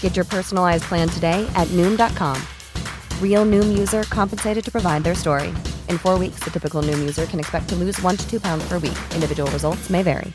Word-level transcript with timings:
Get 0.00 0.16
your 0.16 0.24
personalized 0.24 0.84
plan 0.84 1.08
today 1.08 1.48
at 1.54 1.68
Noom.com. 1.68 2.42
Real 3.22 3.46
Noom 3.46 3.78
user 3.78 4.02
compensated 4.02 4.64
to 4.64 4.72
provide 4.72 5.04
their 5.04 5.14
story. 5.14 5.50
In 5.88 5.98
four 5.98 6.18
weeks, 6.18 6.40
the 6.40 6.50
typical 6.50 6.82
Noom 6.82 6.98
user 6.98 7.26
can 7.26 7.38
expect 7.38 7.68
to 7.68 7.76
lose 7.76 8.02
one 8.02 8.16
to 8.16 8.28
two 8.28 8.40
pounds 8.40 8.66
per 8.68 8.80
week. 8.80 8.98
Individual 9.14 9.48
results 9.52 9.88
may 9.88 10.02
vary. 10.02 10.32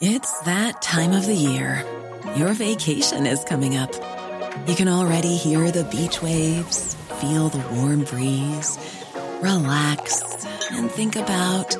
It's 0.00 0.40
that 0.40 0.80
time 0.80 1.12
of 1.12 1.26
the 1.26 1.34
year. 1.34 1.84
Your 2.36 2.52
vacation 2.52 3.26
is 3.26 3.42
coming 3.44 3.76
up. 3.76 3.92
You 4.66 4.74
can 4.74 4.88
already 4.88 5.36
hear 5.36 5.70
the 5.70 5.84
beach 5.84 6.22
waves, 6.22 6.94
feel 7.20 7.48
the 7.48 7.64
warm 7.74 8.04
breeze, 8.04 8.78
relax, 9.40 10.22
and 10.72 10.90
think 10.90 11.16
about 11.16 11.76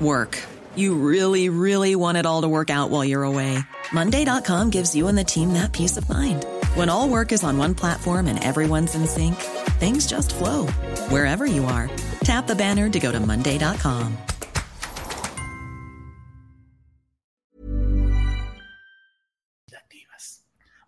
work. 0.00 0.38
You 0.78 0.94
really, 0.94 1.48
really 1.48 1.96
want 1.96 2.18
it 2.18 2.24
all 2.24 2.42
to 2.42 2.48
work 2.48 2.70
out 2.70 2.88
while 2.88 3.04
you're 3.04 3.24
away. 3.24 3.58
Monday.com 3.92 4.70
gives 4.70 4.94
you 4.94 5.08
and 5.08 5.18
the 5.18 5.24
team 5.24 5.54
that 5.54 5.72
peace 5.72 5.96
of 5.96 6.08
mind. 6.08 6.46
When 6.76 6.88
all 6.88 7.08
work 7.08 7.32
is 7.32 7.42
on 7.42 7.58
one 7.58 7.74
platform 7.74 8.28
and 8.28 8.38
everyone's 8.44 8.94
in 8.94 9.08
sync, 9.08 9.34
things 9.80 10.06
just 10.06 10.32
flow 10.32 10.68
wherever 11.10 11.46
you 11.46 11.64
are. 11.64 11.90
Tap 12.20 12.46
the 12.46 12.54
banner 12.54 12.88
to 12.88 13.00
go 13.00 13.10
to 13.10 13.18
Monday.com. 13.18 14.16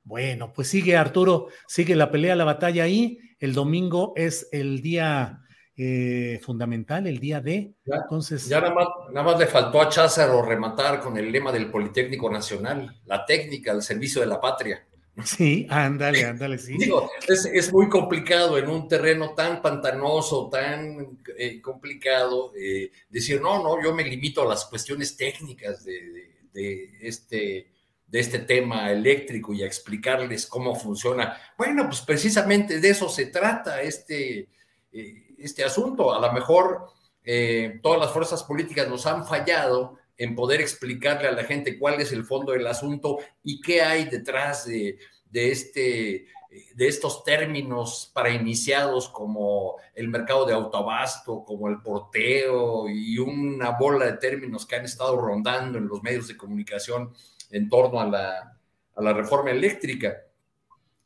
Bueno, 0.05 0.52
pues 0.52 0.68
sigue 0.68 0.96
Arturo, 0.96 1.48
sigue 1.68 1.94
la 1.94 2.11
pelea, 2.11 2.34
la 2.36 2.44
batalla 2.44 2.84
ahí. 2.84 3.18
El 3.38 3.55
domingo 3.55 4.12
es 4.16 4.48
el 4.50 4.83
día 4.83 5.41
eh, 5.83 6.39
fundamental, 6.42 7.06
el 7.06 7.19
día 7.19 7.41
de. 7.41 7.73
Ya, 7.86 7.97
Entonces, 8.03 8.47
ya 8.47 8.61
nada, 8.61 8.75
más, 8.75 8.86
nada 9.12 9.27
más 9.33 9.39
le 9.41 9.47
faltó 9.47 9.81
a 9.81 9.89
Cházaro 9.89 10.42
rematar 10.42 11.00
con 11.00 11.17
el 11.17 11.33
lema 11.33 11.50
del 11.53 11.70
Politécnico 11.70 12.31
Nacional, 12.31 13.00
la 13.06 13.25
técnica 13.25 13.73
al 13.73 13.83
servicio 13.83 14.20
de 14.20 14.27
la 14.27 14.41
patria. 14.41 14.86
sí, 15.25 15.67
ándale, 15.70 16.25
ándale, 16.25 16.58
sí. 16.58 16.77
Digo, 16.78 17.11
es, 17.27 17.45
es 17.47 17.73
muy 17.73 17.89
complicado 17.89 18.58
en 18.58 18.69
un 18.69 18.86
terreno 18.89 19.34
tan 19.34 19.61
pantanoso, 19.62 20.48
tan 20.51 21.19
eh, 21.39 21.61
complicado, 21.61 22.53
eh, 22.56 22.91
decir, 23.08 23.41
no, 23.41 23.62
no, 23.62 23.83
yo 23.83 23.95
me 23.95 24.05
limito 24.05 24.42
a 24.42 24.47
las 24.48 24.67
cuestiones 24.67 25.17
técnicas 25.17 25.84
de, 25.84 25.92
de- 25.92 26.31
de 26.53 26.98
este, 27.03 27.70
de 28.08 28.19
este 28.19 28.41
tema 28.41 28.91
eléctrico 28.91 29.55
y 29.55 29.62
a 29.62 29.67
explicarles 29.67 30.47
cómo 30.48 30.75
funciona. 30.75 31.36
Bueno, 31.56 31.86
pues 31.86 32.01
precisamente 32.01 32.81
de 32.81 32.91
eso 32.91 33.08
se 33.08 33.27
trata 33.27 33.81
este, 33.83 34.48
eh, 34.92 35.30
este 35.41 35.64
asunto. 35.64 36.14
A 36.14 36.20
lo 36.20 36.33
mejor 36.33 36.86
eh, 37.24 37.80
todas 37.83 38.00
las 38.00 38.12
fuerzas 38.12 38.42
políticas 38.44 38.88
nos 38.88 39.06
han 39.06 39.27
fallado 39.27 39.98
en 40.16 40.34
poder 40.34 40.60
explicarle 40.60 41.28
a 41.28 41.33
la 41.33 41.44
gente 41.44 41.78
cuál 41.78 42.00
es 42.00 42.12
el 42.12 42.24
fondo 42.24 42.52
del 42.52 42.66
asunto 42.66 43.19
y 43.42 43.61
qué 43.61 43.83
hay 43.83 44.05
detrás 44.05 44.66
de, 44.66 44.98
de 45.30 45.50
este 45.50 46.27
de 46.74 46.88
estos 46.88 47.22
términos 47.22 48.11
para 48.12 48.30
iniciados 48.30 49.08
como 49.08 49.77
el 49.94 50.08
mercado 50.08 50.44
de 50.44 50.52
autoabasto, 50.52 51.44
como 51.44 51.68
el 51.68 51.80
porteo 51.80 52.88
y 52.88 53.18
una 53.18 53.70
bola 53.70 54.07
de 54.07 54.14
términos 54.14 54.67
que 54.67 54.77
han 54.77 54.84
estado 54.84 55.17
rondando 55.17 55.78
en 55.78 55.86
los 55.86 56.02
medios 56.02 56.27
de 56.27 56.36
comunicación 56.36 57.12
en 57.51 57.68
torno 57.68 58.01
a 58.01 58.07
la, 58.07 58.58
a 58.96 59.02
la 59.02 59.12
reforma 59.12 59.52
eléctrica. 59.52 60.17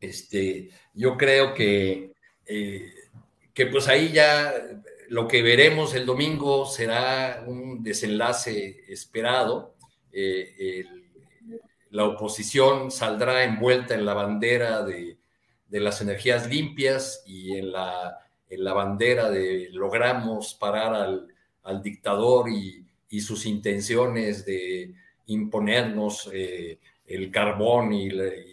Este, 0.01 0.71
yo 0.95 1.16
creo 1.16 1.53
que, 1.53 2.12
eh, 2.47 2.95
que 3.54 3.66
pues 3.66 3.88
ahí 3.88 4.12
ya 4.12 4.53
lo 5.09 5.28
que 5.28 5.42
veremos 5.42 5.94
el 5.94 6.04
domingo 6.06 6.66
será 6.66 7.44
un 7.47 7.82
desenlace 7.82 8.84
esperado. 8.88 9.75
Eh, 10.12 10.84
la 11.91 12.04
oposición 12.04 12.91
saldrá 12.91 13.44
envuelta 13.44 13.94
en 13.94 14.04
la 14.04 14.15
bandera 14.15 14.82
de, 14.82 15.16
de 15.69 15.81
las 15.81 16.00
energías 16.00 16.48
limpias 16.48 17.22
y 17.26 17.56
en 17.56 17.70
la, 17.70 18.19
en 18.50 18.65
la 18.65 18.72
bandera 18.72 19.31
de 19.31 19.69
logramos 19.71 20.54
parar 20.54 20.94
al, 20.94 21.28
al 21.62 21.82
dictador 21.82 22.48
y, 22.50 22.84
y 23.10 23.21
sus 23.21 23.47
intenciones 23.47 24.44
de 24.44 24.92
imponernos 25.26 26.28
eh, 26.32 26.78
el 27.06 27.31
carbón 27.31 27.92
y 27.92 28.10
la, 28.10 28.26
y- 28.26 28.50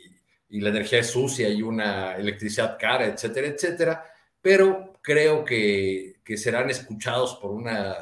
y 0.53 0.59
la 0.59 0.69
energía 0.69 1.01
sucia 1.03 1.47
y 1.50 1.62
una 1.62 2.16
electricidad 2.18 2.78
cara, 2.78 3.06
etcétera, 3.07 3.47
etcétera. 3.47 4.03
Pero 4.41 4.91
creo 5.01 5.44
que, 5.44 6.16
que 6.23 6.38
serán 6.38 6.69
escuchados 6.69 7.35
por 7.35 7.51
una 7.51 7.95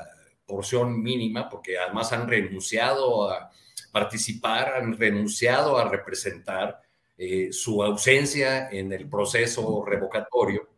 porción 0.46 1.02
mínima, 1.02 1.50
porque 1.50 1.78
además 1.78 2.12
han 2.12 2.28
renunciado 2.28 3.32
a 3.32 3.52
participar, 3.92 4.74
han 4.76 4.98
renunciado 4.98 5.78
a 5.78 5.90
representar 5.90 6.82
eh, 7.18 7.52
su 7.52 7.84
ausencia 7.84 8.70
en 8.70 8.92
el 8.94 9.10
proceso 9.10 9.84
revocatorio. 9.86 10.70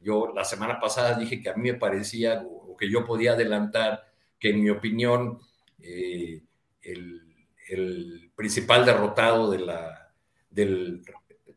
Yo 0.00 0.32
la 0.34 0.44
semana 0.44 0.78
pasada 0.78 1.18
dije 1.18 1.40
que 1.40 1.50
a 1.50 1.54
mí 1.54 1.72
me 1.72 1.78
parecía 1.78 2.42
o, 2.44 2.76
que 2.76 2.90
yo 2.90 3.06
podía 3.06 3.32
adelantar 3.32 4.12
que 4.38 4.50
en 4.50 4.62
mi 4.62 4.70
opinión 4.70 5.38
eh, 5.80 6.42
el, 6.82 7.22
el 7.68 8.30
principal 8.34 8.84
derrotado 8.84 9.50
de 9.50 9.58
la, 9.60 10.12
del 10.50 11.02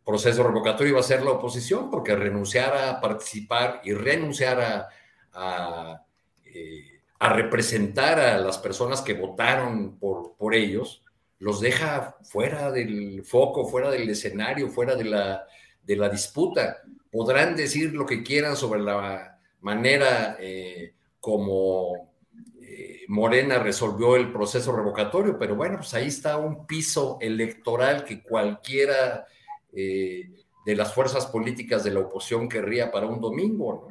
proceso 0.07 0.41
revocatorio 0.41 0.91
iba 0.91 1.01
a 1.01 1.03
ser 1.03 1.21
la 1.21 1.31
oposición, 1.31 1.91
porque 1.91 2.15
renunciar 2.15 2.73
a 2.77 3.01
participar 3.01 3.81
y 3.83 3.91
renunciar 3.91 4.87
a, 5.33 6.05
eh, 6.45 7.01
representar 7.19 8.17
a 8.17 8.37
las 8.37 8.57
personas 8.57 9.01
que 9.01 9.15
votaron 9.15 9.99
por, 9.99 10.55
ellos, 10.55 11.03
los 11.39 11.59
deja 11.59 12.15
fuera 12.23 12.71
del 12.71 13.25
foco, 13.25 13.67
fuera 13.67 13.91
del 13.91 14.09
escenario, 14.09 14.69
fuera 14.69 14.95
de 14.95 15.03
la, 15.03 15.45
de 15.83 15.97
la 15.97 16.07
disputa. 16.07 16.77
Podrán 17.11 17.57
decir 17.57 17.93
lo 17.93 18.05
que 18.05 18.23
quieran 18.23 18.55
sobre 18.55 18.79
la 18.79 19.37
manera 19.59 20.37
eh, 20.39 20.93
como 21.19 22.13
eh, 22.61 23.01
Morena 23.09 23.59
resolvió 23.59 24.15
el 24.15 24.31
proceso 24.31 24.73
revocatorio, 24.73 25.37
pero 25.37 25.57
bueno, 25.57 25.79
pues 25.79 25.93
ahí 25.95 26.07
está 26.07 26.37
un 26.37 26.65
piso 26.65 27.17
electoral 27.19 28.05
que 28.05 28.23
cualquiera 28.23 29.25
eh, 29.73 30.29
de 30.65 30.75
las 30.75 30.93
fuerzas 30.93 31.27
políticas 31.27 31.83
de 31.83 31.91
la 31.91 32.01
oposición 32.01 32.49
querría 32.49 32.91
para 32.91 33.07
un 33.07 33.21
domingo. 33.21 33.87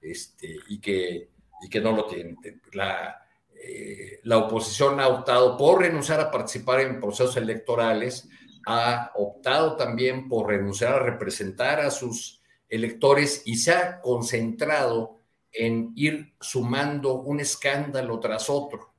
Este, 0.00 0.56
y, 0.68 0.78
que, 0.78 1.30
y 1.62 1.68
que 1.68 1.80
no 1.80 1.92
lo 1.92 2.06
tiene. 2.06 2.36
La, 2.72 3.26
eh, 3.54 4.20
la 4.22 4.38
oposición 4.38 5.00
ha 5.00 5.08
optado 5.08 5.56
por 5.56 5.80
renunciar 5.80 6.20
a 6.20 6.30
participar 6.30 6.80
en 6.80 7.00
procesos 7.00 7.36
electorales, 7.36 8.28
ha 8.66 9.10
optado 9.16 9.76
también 9.76 10.28
por 10.28 10.48
renunciar 10.48 10.94
a 10.94 10.98
representar 11.04 11.80
a 11.80 11.90
sus 11.90 12.40
electores 12.68 13.42
y 13.46 13.56
se 13.56 13.72
ha 13.72 14.00
concentrado 14.00 15.18
en 15.52 15.92
ir 15.96 16.34
sumando 16.40 17.14
un 17.22 17.40
escándalo 17.40 18.20
tras 18.20 18.50
otro, 18.50 18.92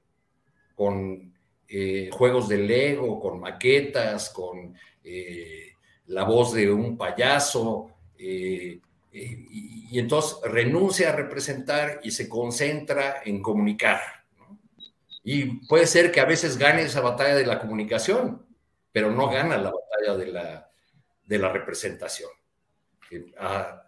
con 0.75 1.33
eh, 1.69 2.09
juegos 2.11 2.49
de 2.49 2.57
Lego, 2.57 3.19
con 3.19 3.39
maquetas, 3.39 4.29
con 4.29 4.75
la 6.07 6.23
voz 6.23 6.53
de 6.53 6.71
un 6.71 6.97
payaso, 6.97 7.91
eh, 8.17 8.79
eh, 9.11 9.45
y, 9.51 9.99
entonces 9.99 10.37
renuncia 10.43 11.09
a 11.09 11.15
representar 11.15 12.01
y 12.03 12.11
se 12.11 12.27
concentra 12.27 13.21
en 13.23 13.41
comunicar. 13.41 13.99
Y 15.23 15.65
puede 15.67 15.87
ser 15.87 16.11
que 16.11 16.19
a 16.19 16.25
veces 16.25 16.57
gane 16.57 16.83
esa 16.83 17.01
batalla 17.01 17.35
de 17.35 17.45
la 17.45 17.59
comunicación, 17.59 18.45
pero 18.91 19.11
no 19.11 19.29
gana 19.29 19.57
la 19.57 19.71
batalla 19.71 20.17
de 20.17 20.31
la, 20.31 20.71
de 21.25 21.37
la 21.39 21.51
representación. 21.51 22.29
A, 23.39 23.83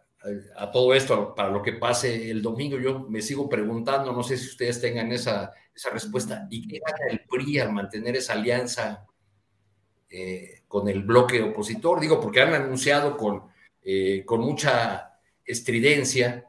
todo 0.73 0.93
esto, 0.93 1.33
para 1.33 1.49
lo 1.49 1.61
que 1.61 1.73
pase 1.73 2.29
el 2.29 2.41
domingo, 2.41 2.77
yo 2.77 3.07
me 3.09 3.21
sigo 3.21 3.47
preguntando, 3.47 4.11
no 4.11 4.21
sé 4.21 4.37
si 4.37 4.47
ustedes 4.47 4.81
tengan 4.81 5.11
esa, 5.13 5.53
esa 5.73 5.89
respuesta, 5.91 6.45
¿y 6.49 6.67
qué 6.67 6.79
gana 6.79 7.11
el 7.11 7.21
PRI 7.21 7.59
al 7.59 7.71
mantener 7.71 8.17
esa 8.17 8.33
alianza 8.33 9.07
eh, 10.09 10.61
con 10.67 10.87
el 10.87 11.03
bloque 11.03 11.41
opositor? 11.41 11.99
Digo, 11.99 12.19
porque 12.19 12.41
han 12.41 12.53
anunciado 12.53 13.15
con, 13.17 13.43
eh, 13.83 14.23
con 14.25 14.41
mucha 14.41 15.19
estridencia, 15.45 16.47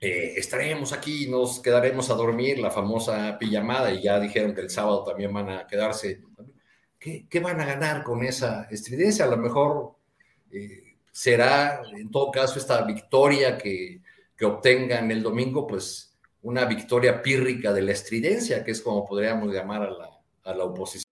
eh, 0.00 0.34
estaremos 0.36 0.92
aquí, 0.92 1.28
nos 1.28 1.60
quedaremos 1.60 2.10
a 2.10 2.14
dormir, 2.14 2.58
la 2.58 2.70
famosa 2.70 3.38
pijamada, 3.38 3.92
y 3.92 4.02
ya 4.02 4.18
dijeron 4.18 4.54
que 4.54 4.62
el 4.62 4.70
sábado 4.70 5.04
también 5.04 5.32
van 5.32 5.50
a 5.50 5.66
quedarse. 5.66 6.20
¿Qué, 6.98 7.26
qué 7.28 7.40
van 7.40 7.60
a 7.60 7.66
ganar 7.66 8.02
con 8.02 8.24
esa 8.24 8.68
estridencia? 8.70 9.24
A 9.24 9.28
lo 9.28 9.36
mejor 9.36 9.96
será, 11.10 11.82
en 11.94 12.10
todo 12.10 12.30
caso, 12.30 12.58
esta 12.58 12.82
victoria 12.82 13.58
que, 13.58 14.00
que 14.36 14.44
obtengan 14.44 15.10
el 15.10 15.22
domingo, 15.22 15.66
pues 15.66 16.18
una 16.42 16.64
victoria 16.64 17.22
pírrica 17.22 17.72
de 17.72 17.82
la 17.82 17.92
estridencia, 17.92 18.64
que 18.64 18.72
es 18.72 18.80
como 18.80 19.04
podríamos 19.04 19.52
llamar 19.52 19.82
a 19.82 19.90
la, 19.90 20.10
a 20.44 20.54
la 20.54 20.64
oposición. 20.64 21.11